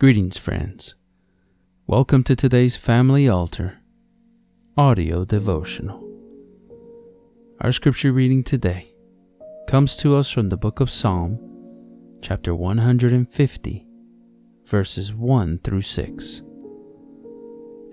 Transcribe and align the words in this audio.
Greetings, 0.00 0.36
friends. 0.36 0.96
Welcome 1.86 2.24
to 2.24 2.34
today's 2.34 2.76
Family 2.76 3.28
Altar 3.28 3.78
audio 4.76 5.24
devotional. 5.24 6.02
Our 7.60 7.70
scripture 7.70 8.10
reading 8.10 8.42
today 8.42 8.92
comes 9.68 9.96
to 9.98 10.16
us 10.16 10.28
from 10.32 10.48
the 10.48 10.56
book 10.56 10.80
of 10.80 10.90
Psalm, 10.90 11.38
chapter 12.20 12.56
150, 12.56 13.86
verses 14.66 15.14
1 15.14 15.60
through 15.62 15.82
6. 15.82 16.42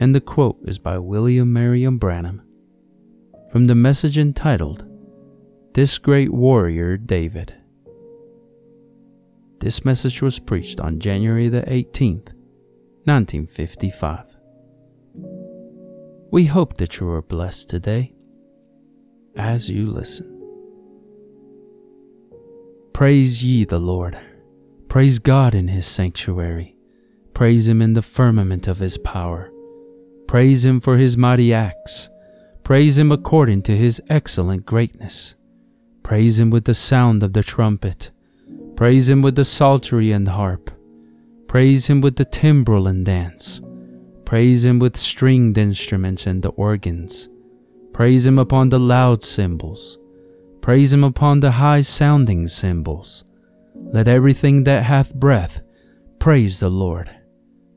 And 0.00 0.14
the 0.14 0.22
quote 0.22 0.58
is 0.64 0.78
by 0.78 0.96
William 0.96 1.52
Marrion 1.52 1.98
Branham 1.98 2.40
from 3.52 3.66
the 3.66 3.74
message 3.74 4.16
entitled, 4.16 4.86
This 5.74 5.98
Great 5.98 6.32
Warrior 6.32 6.96
David. 6.96 7.59
This 9.60 9.84
message 9.84 10.22
was 10.22 10.38
preached 10.38 10.80
on 10.80 11.00
January 11.00 11.48
the 11.48 11.60
18th, 11.60 12.32
1955. 13.04 14.38
We 16.30 16.46
hope 16.46 16.78
that 16.78 16.98
you 16.98 17.10
are 17.10 17.20
blessed 17.20 17.68
today 17.68 18.14
as 19.36 19.68
you 19.68 19.86
listen. 19.86 20.40
Praise 22.94 23.44
ye 23.44 23.64
the 23.64 23.78
Lord. 23.78 24.18
Praise 24.88 25.18
God 25.18 25.54
in 25.54 25.68
his 25.68 25.86
sanctuary. 25.86 26.74
Praise 27.34 27.68
him 27.68 27.82
in 27.82 27.92
the 27.92 28.00
firmament 28.00 28.66
of 28.66 28.78
his 28.78 28.96
power. 28.96 29.52
Praise 30.26 30.64
him 30.64 30.80
for 30.80 30.96
his 30.96 31.18
mighty 31.18 31.52
acts. 31.52 32.08
Praise 32.64 32.96
him 32.96 33.12
according 33.12 33.60
to 33.64 33.76
his 33.76 34.00
excellent 34.08 34.64
greatness. 34.64 35.34
Praise 36.02 36.40
him 36.40 36.48
with 36.48 36.64
the 36.64 36.74
sound 36.74 37.22
of 37.22 37.34
the 37.34 37.42
trumpet. 37.42 38.10
Praise 38.80 39.10
him 39.10 39.20
with 39.20 39.36
the 39.36 39.44
psaltery 39.44 40.10
and 40.10 40.26
harp. 40.26 40.70
Praise 41.48 41.88
him 41.88 42.00
with 42.00 42.16
the 42.16 42.24
timbrel 42.24 42.86
and 42.86 43.04
dance. 43.04 43.60
Praise 44.24 44.64
him 44.64 44.78
with 44.78 44.96
stringed 44.96 45.58
instruments 45.58 46.26
and 46.26 46.42
the 46.42 46.48
organs. 46.52 47.28
Praise 47.92 48.26
him 48.26 48.38
upon 48.38 48.70
the 48.70 48.78
loud 48.80 49.22
cymbals. 49.22 49.98
Praise 50.62 50.94
him 50.94 51.04
upon 51.04 51.40
the 51.40 51.50
high 51.50 51.82
sounding 51.82 52.48
cymbals. 52.48 53.22
Let 53.92 54.08
everything 54.08 54.64
that 54.64 54.84
hath 54.84 55.14
breath 55.14 55.60
praise 56.18 56.58
the 56.60 56.70
Lord. 56.70 57.10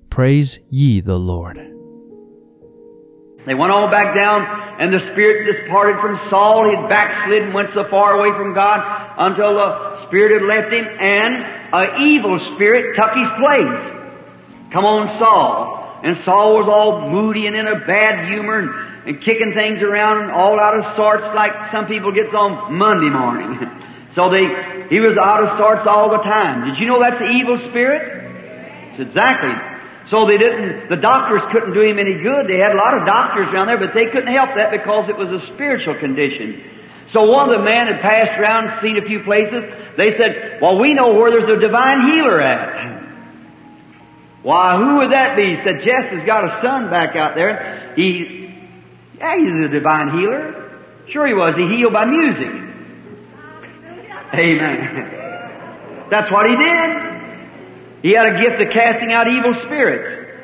Praise 0.09 0.61
ye 0.69 1.01
the 1.01 1.19
Lord. 1.19 1.57
They 3.45 3.55
went 3.55 3.73
all 3.73 3.91
back 3.91 4.15
down, 4.15 4.62
and 4.79 4.93
the 4.93 4.99
Spirit 5.13 5.45
departed 5.63 6.01
from 6.01 6.19
Saul. 6.29 6.69
He 6.69 6.75
had 6.75 6.89
backslid 6.89 7.43
and 7.43 7.53
went 7.53 7.69
so 7.73 7.85
far 7.89 8.17
away 8.17 8.35
from 8.37 8.53
God 8.53 8.79
until 9.17 9.55
the 9.55 10.07
Spirit 10.07 10.41
had 10.41 10.45
left 10.47 10.73
him, 10.73 10.85
and 10.85 11.33
an 11.73 12.01
evil 12.05 12.37
spirit 12.55 12.95
took 12.95 13.13
his 13.13 13.29
place. 13.37 14.03
Come 14.73 14.85
on, 14.85 15.17
Saul. 15.17 16.01
And 16.03 16.17
Saul 16.25 16.59
was 16.59 16.67
all 16.67 17.09
moody 17.09 17.47
and 17.47 17.55
in 17.55 17.65
a 17.65 17.79
bad 17.87 18.27
humor 18.27 18.59
and, 18.59 18.69
and 19.07 19.23
kicking 19.23 19.53
things 19.55 19.81
around 19.81 20.27
and 20.27 20.31
all 20.31 20.59
out 20.59 20.77
of 20.77 20.83
sorts 20.97 21.23
like 21.33 21.71
some 21.71 21.85
people 21.85 22.11
gets 22.11 22.33
on 22.33 22.73
Monday 22.75 23.09
morning. 23.09 23.55
so 24.17 24.29
they, 24.29 24.43
he 24.89 24.99
was 24.99 25.15
out 25.15 25.41
of 25.41 25.57
sorts 25.57 25.87
all 25.87 26.11
the 26.11 26.21
time. 26.21 26.67
Did 26.67 26.77
you 26.81 26.87
know 26.91 26.99
that's 26.99 27.17
the 27.17 27.31
evil 27.31 27.57
spirit? 27.69 28.03
It's 28.93 29.09
exactly. 29.09 29.72
So 30.11 30.27
they 30.27 30.37
didn't, 30.37 30.89
the 30.89 30.97
doctors 30.99 31.41
couldn't 31.51 31.73
do 31.73 31.81
him 31.81 31.97
any 31.97 32.19
good. 32.19 32.47
They 32.51 32.59
had 32.59 32.75
a 32.75 32.79
lot 32.79 32.93
of 32.93 33.05
doctors 33.07 33.47
around 33.53 33.67
there, 33.67 33.79
but 33.79 33.95
they 33.95 34.11
couldn't 34.11 34.33
help 34.33 34.55
that 34.55 34.71
because 34.71 35.07
it 35.07 35.15
was 35.15 35.31
a 35.31 35.39
spiritual 35.53 35.95
condition. 35.99 36.59
So 37.13 37.23
one 37.23 37.49
of 37.49 37.59
the 37.59 37.63
men 37.63 37.87
had 37.87 38.01
passed 38.01 38.39
around, 38.39 38.67
and 38.67 38.81
seen 38.81 38.97
a 38.97 39.05
few 39.05 39.23
places. 39.23 39.63
They 39.95 40.11
said, 40.17 40.59
well, 40.61 40.79
we 40.79 40.93
know 40.93 41.13
where 41.13 41.31
there's 41.31 41.47
a 41.47 41.61
divine 41.61 42.11
healer 42.11 42.41
at. 42.41 43.03
Why, 44.43 44.75
who 44.75 44.97
would 44.97 45.11
that 45.11 45.37
be? 45.37 45.55
He 45.55 45.63
said, 45.63 45.79
Jess 45.85 46.11
has 46.11 46.25
got 46.25 46.43
a 46.43 46.59
son 46.61 46.89
back 46.89 47.15
out 47.15 47.35
there. 47.35 47.93
He, 47.95 48.51
yeah, 49.17 49.37
he's 49.37 49.69
a 49.69 49.71
divine 49.71 50.17
healer. 50.17 50.71
Sure 51.11 51.27
he 51.27 51.33
was. 51.33 51.55
He 51.55 51.67
healed 51.77 51.93
by 51.93 52.05
music. 52.05 52.51
Amen. 54.33 56.09
That's 56.09 56.31
what 56.31 56.45
he 56.49 56.55
did. 56.57 57.22
He 58.03 58.11
had 58.11 58.27
a 58.27 58.35
gift 58.35 58.59
of 58.59 58.67
casting 58.75 59.15
out 59.15 59.31
evil 59.31 59.55
spirits. 59.63 60.35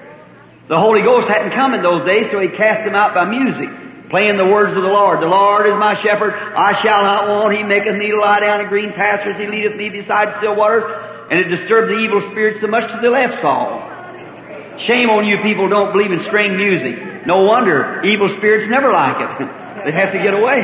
The 0.72 0.80
Holy 0.80 1.03
Ghost 1.03 1.28
hadn't 1.28 1.52
come 1.52 1.75
in 1.75 1.84
those 1.84 2.08
days, 2.08 2.31
so 2.31 2.40
he 2.40 2.47
cast 2.56 2.88
them 2.88 2.96
out 2.96 3.12
by 3.12 3.28
music, 3.28 3.68
playing 4.08 4.40
the 4.40 4.47
words 4.47 4.72
of 4.78 4.80
the 4.80 4.94
Lord. 4.94 5.20
The 5.20 5.28
Lord 5.28 5.68
is 5.68 5.75
my 5.75 6.00
shepherd, 6.00 6.31
I 6.31 6.80
shall 6.80 7.03
not 7.03 7.28
want. 7.28 7.52
He 7.58 7.68
maketh 7.68 8.00
me 8.00 8.16
to 8.16 8.19
lie 8.22 8.40
down 8.40 8.64
in 8.64 8.72
green 8.72 8.96
pastures. 8.96 9.36
He 9.36 9.52
leadeth 9.52 9.75
me 9.75 9.92
beside 9.92 10.40
still 10.40 10.56
waters. 10.56 10.88
And 11.30 11.36
it 11.42 11.52
disturbed 11.52 11.92
the 11.92 12.00
evil 12.00 12.24
spirits 12.31 12.64
so 12.64 12.72
much 12.72 12.88
that 12.90 13.03
they 13.03 13.12
left 13.12 13.42
Saul. 13.44 13.84
Shame 14.88 15.12
on 15.12 15.28
you 15.28 15.44
people 15.44 15.68
don't 15.68 15.92
believe 15.92 16.16
in 16.16 16.24
string 16.31 16.56
music. 16.56 17.28
No 17.28 17.44
wonder 17.44 18.02
evil 18.08 18.31
spirits 18.40 18.72
never 18.72 18.94
like 18.96 19.19
it. 19.19 19.30
they 19.84 19.94
have 20.00 20.16
to 20.16 20.22
get 20.24 20.31
away. 20.31 20.64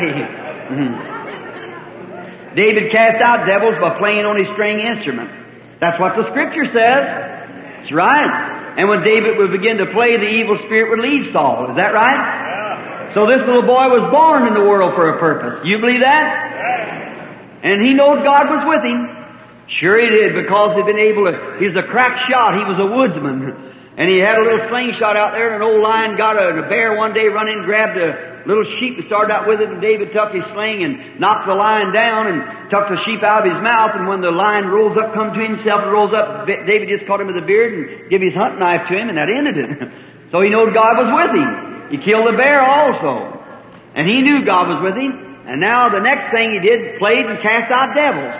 David 2.56 2.88
cast 2.96 3.20
out 3.20 3.44
devils 3.46 3.76
by 3.84 4.00
playing 4.00 4.24
on 4.24 4.40
his 4.40 4.48
string 4.56 4.80
instrument. 4.80 5.45
That's 5.86 6.02
what 6.02 6.18
the 6.18 6.26
scripture 6.34 6.66
says. 6.74 7.06
That's 7.06 7.94
right. 7.94 8.74
And 8.82 8.90
when 8.90 9.06
David 9.06 9.38
would 9.38 9.54
begin 9.54 9.78
to 9.78 9.86
play, 9.94 10.18
the 10.18 10.42
evil 10.42 10.58
spirit 10.66 10.90
would 10.90 11.06
leave 11.06 11.30
Saul. 11.30 11.70
Is 11.70 11.78
that 11.78 11.94
right? 11.94 13.14
So 13.14 13.30
this 13.30 13.46
little 13.46 13.70
boy 13.70 13.94
was 13.94 14.10
born 14.10 14.50
in 14.50 14.58
the 14.58 14.66
world 14.66 14.98
for 14.98 15.14
a 15.14 15.20
purpose. 15.22 15.62
You 15.62 15.78
believe 15.78 16.02
that? 16.02 16.26
And 17.62 17.86
he 17.86 17.94
knows 17.94 18.26
God 18.26 18.50
was 18.50 18.66
with 18.66 18.82
him. 18.82 19.14
Sure 19.78 20.02
he 20.02 20.10
did, 20.10 20.34
because 20.34 20.74
he'd 20.74 20.90
been 20.90 20.98
able 20.98 21.30
to, 21.30 21.58
he 21.62 21.70
was 21.70 21.78
a 21.78 21.86
crack 21.86 22.18
shot, 22.30 22.58
he 22.58 22.66
was 22.66 22.82
a 22.82 22.86
woodsman. 22.90 23.75
And 23.96 24.12
he 24.12 24.20
had 24.20 24.36
a 24.36 24.44
little 24.44 24.68
slingshot 24.68 25.16
out 25.16 25.32
there, 25.32 25.56
and 25.56 25.64
an 25.64 25.66
old 25.66 25.80
lion 25.80 26.20
got 26.20 26.36
a, 26.36 26.60
a 26.60 26.68
bear 26.68 27.00
one 27.00 27.16
day 27.16 27.32
run 27.32 27.48
in, 27.48 27.64
grabbed 27.64 27.96
a 27.96 28.44
little 28.44 28.68
sheep 28.78 29.00
and 29.00 29.08
started 29.08 29.32
out 29.32 29.48
with 29.48 29.64
it, 29.64 29.72
and 29.72 29.80
David 29.80 30.12
took 30.12 30.36
his 30.36 30.44
sling 30.52 30.84
and 30.84 31.20
knocked 31.20 31.48
the 31.48 31.56
lion 31.56 31.96
down 31.96 32.28
and 32.28 32.38
took 32.68 32.92
the 32.92 33.00
sheep 33.08 33.24
out 33.24 33.48
of 33.48 33.56
his 33.56 33.62
mouth, 33.64 33.96
and 33.96 34.12
when 34.12 34.20
the 34.20 34.36
lion 34.36 34.68
rolls 34.68 35.00
up, 35.00 35.16
come 35.16 35.32
to 35.32 35.42
himself 35.42 35.88
and 35.88 35.92
rolls 35.96 36.12
up, 36.12 36.44
David 36.44 36.92
just 36.92 37.08
caught 37.08 37.24
him 37.24 37.32
with 37.32 37.40
the 37.40 37.48
beard 37.48 37.72
and 37.72 38.12
gave 38.12 38.20
his 38.20 38.36
hunting 38.36 38.60
knife 38.60 38.84
to 38.92 38.94
him, 39.00 39.08
and 39.08 39.18
that 39.18 39.32
ended 39.32 39.58
it. 39.64 39.70
so 40.32 40.44
he 40.44 40.52
knew 40.52 40.76
God 40.76 41.00
was 41.00 41.10
with 41.16 41.32
him. 41.32 41.96
He 41.96 41.98
killed 42.04 42.28
the 42.28 42.36
bear 42.36 42.60
also. 42.60 43.32
And 43.96 44.04
he 44.12 44.20
knew 44.20 44.44
God 44.44 44.68
was 44.76 44.84
with 44.84 45.00
him, 45.00 45.16
and 45.48 45.64
now 45.64 45.88
the 45.88 46.04
next 46.04 46.36
thing 46.36 46.52
he 46.52 46.60
did, 46.60 47.00
played 47.00 47.24
and 47.24 47.40
cast 47.40 47.72
out 47.72 47.96
devils. 47.96 48.36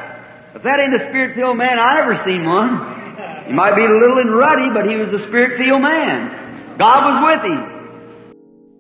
If 0.60 0.64
that 0.68 0.84
ain't 0.84 1.00
a 1.00 1.08
spirit-filled 1.08 1.56
man, 1.56 1.80
I 1.80 2.04
never 2.04 2.20
seen 2.28 2.44
one. 2.44 3.05
He 3.48 3.54
might 3.54 3.76
be 3.76 3.86
a 3.86 3.90
little 3.90 4.20
and 4.20 4.36
ruddy, 4.36 4.70
but 4.74 4.90
he 4.90 4.98
was 4.98 5.14
a 5.14 5.20
spirit-filled 5.28 5.82
man. 5.82 6.78
God 6.78 7.06
was 7.06 7.24
with 7.30 7.44
him. 7.52 7.62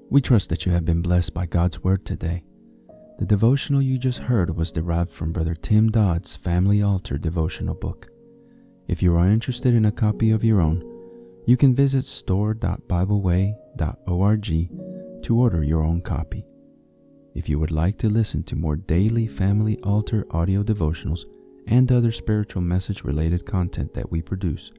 We 0.09 0.21
trust 0.21 0.49
that 0.49 0.65
you 0.65 0.71
have 0.71 0.85
been 0.85 1.01
blessed 1.01 1.33
by 1.33 1.45
God's 1.45 1.83
Word 1.83 2.05
today. 2.05 2.43
The 3.19 3.25
devotional 3.25 3.81
you 3.81 3.97
just 3.97 4.19
heard 4.19 4.55
was 4.55 4.71
derived 4.71 5.11
from 5.11 5.31
Brother 5.31 5.55
Tim 5.55 5.89
Dodd's 5.89 6.35
Family 6.35 6.81
Altar 6.81 7.17
devotional 7.17 7.75
book. 7.75 8.09
If 8.87 9.01
you 9.01 9.15
are 9.15 9.27
interested 9.27 9.73
in 9.73 9.85
a 9.85 9.91
copy 9.91 10.31
of 10.31 10.43
your 10.43 10.61
own, 10.61 10.83
you 11.45 11.57
can 11.57 11.75
visit 11.75 12.05
store.bibleway.org 12.05 14.69
to 15.23 15.39
order 15.39 15.63
your 15.63 15.83
own 15.83 16.01
copy. 16.01 16.45
If 17.33 17.49
you 17.49 17.59
would 17.59 17.71
like 17.71 17.97
to 17.99 18.09
listen 18.09 18.43
to 18.43 18.55
more 18.55 18.75
daily 18.75 19.27
Family 19.27 19.77
Altar 19.79 20.25
audio 20.31 20.63
devotionals, 20.63 21.25
and 21.67 21.91
other 21.91 22.11
spiritual 22.11 22.61
message 22.61 23.03
related 23.03 23.45
content 23.45 23.93
that 23.93 24.11
we 24.11 24.21
produce, 24.21 24.71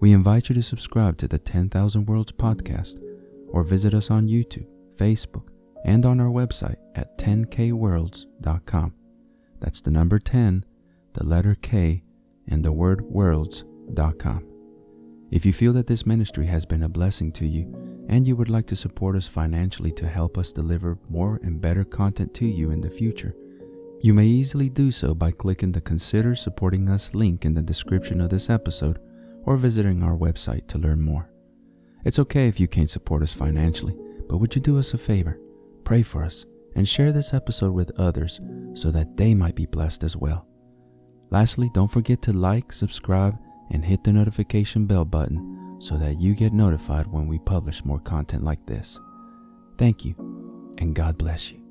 we 0.00 0.12
invite 0.12 0.48
you 0.48 0.54
to 0.54 0.62
subscribe 0.62 1.18
to 1.18 1.28
the 1.28 1.38
10,000 1.38 2.06
Worlds 2.06 2.32
podcast 2.32 3.00
or 3.48 3.62
visit 3.62 3.92
us 3.94 4.10
on 4.10 4.28
YouTube, 4.28 4.66
Facebook, 4.96 5.48
and 5.84 6.06
on 6.06 6.20
our 6.20 6.28
website 6.28 6.76
at 6.94 7.18
10kworlds.com. 7.18 8.94
That's 9.60 9.80
the 9.80 9.90
number 9.90 10.18
10, 10.18 10.64
the 11.12 11.24
letter 11.24 11.56
K, 11.60 12.02
and 12.48 12.64
the 12.64 12.72
word 12.72 13.02
worlds.com. 13.02 14.46
If 15.30 15.46
you 15.46 15.52
feel 15.52 15.72
that 15.74 15.86
this 15.86 16.06
ministry 16.06 16.46
has 16.46 16.64
been 16.66 16.82
a 16.82 16.88
blessing 16.88 17.30
to 17.32 17.46
you 17.46 18.06
and 18.08 18.26
you 18.26 18.34
would 18.34 18.48
like 18.48 18.66
to 18.66 18.76
support 18.76 19.14
us 19.14 19.26
financially 19.26 19.92
to 19.92 20.08
help 20.08 20.36
us 20.36 20.52
deliver 20.52 20.98
more 21.08 21.38
and 21.44 21.60
better 21.60 21.84
content 21.84 22.34
to 22.34 22.46
you 22.46 22.72
in 22.72 22.80
the 22.80 22.90
future, 22.90 23.34
you 24.02 24.14
may 24.14 24.26
easily 24.26 24.70
do 24.70 24.90
so 24.90 25.14
by 25.14 25.30
clicking 25.30 25.72
the 25.72 25.80
Consider 25.80 26.34
Supporting 26.34 26.88
Us 26.88 27.14
link 27.14 27.44
in 27.44 27.52
the 27.52 27.62
description 27.62 28.20
of 28.20 28.30
this 28.30 28.48
episode 28.48 28.98
or 29.44 29.56
visiting 29.56 30.02
our 30.02 30.16
website 30.16 30.66
to 30.68 30.78
learn 30.78 31.02
more. 31.02 31.30
It's 32.04 32.18
okay 32.18 32.48
if 32.48 32.58
you 32.58 32.66
can't 32.66 32.88
support 32.88 33.22
us 33.22 33.32
financially, 33.32 33.94
but 34.28 34.38
would 34.38 34.54
you 34.54 34.62
do 34.62 34.78
us 34.78 34.94
a 34.94 34.98
favor? 34.98 35.38
Pray 35.84 36.02
for 36.02 36.24
us 36.24 36.46
and 36.76 36.88
share 36.88 37.12
this 37.12 37.34
episode 37.34 37.72
with 37.72 37.98
others 37.98 38.40
so 38.74 38.90
that 38.90 39.16
they 39.16 39.34
might 39.34 39.54
be 39.54 39.66
blessed 39.66 40.02
as 40.02 40.16
well. 40.16 40.46
Lastly, 41.30 41.70
don't 41.74 41.92
forget 41.92 42.22
to 42.22 42.32
like, 42.32 42.72
subscribe, 42.72 43.36
and 43.70 43.84
hit 43.84 44.02
the 44.02 44.12
notification 44.12 44.86
bell 44.86 45.04
button 45.04 45.76
so 45.78 45.96
that 45.98 46.18
you 46.18 46.34
get 46.34 46.52
notified 46.52 47.06
when 47.06 47.26
we 47.26 47.38
publish 47.40 47.84
more 47.84 48.00
content 48.00 48.44
like 48.44 48.64
this. 48.66 48.98
Thank 49.78 50.04
you, 50.04 50.14
and 50.78 50.94
God 50.94 51.18
bless 51.18 51.52
you. 51.52 51.69